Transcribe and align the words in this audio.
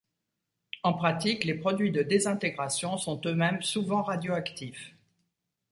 En 0.81 0.93
pratique, 0.93 1.43
les 1.43 1.53
produits 1.53 1.91
de 1.91 2.01
désintégration 2.01 2.97
sont 2.97 3.21
eux-mêmes 3.23 3.61
souvent 3.61 4.01
radioactifs. 4.01 4.95